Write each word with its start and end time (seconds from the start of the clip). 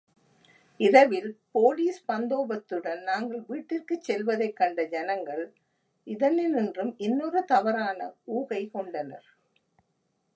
இரவில் 0.79 1.27
போலீஸ் 1.51 1.99
பந்தோபஸ்துடன் 2.07 3.01
நாங்கள் 3.01 3.43
வீட்டிற்குச் 3.47 4.01
செல்வதைக் 4.01 4.55
கண்ட 4.55 4.85
ஜனங்கள், 4.85 5.43
இதனின்றும் 6.07 6.93
இன்னொரு 6.97 7.43
தவறான 7.45 7.99
ஊகை 8.33 8.69
கொண்டனர். 8.71 9.27